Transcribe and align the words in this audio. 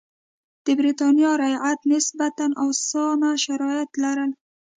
د 0.65 0.67
برېټانیا 0.79 1.31
رعیت 1.41 1.79
نسبتا 1.91 2.45
اسانه 2.67 3.29
شرایط 3.45 3.91
لرل. 4.03 4.31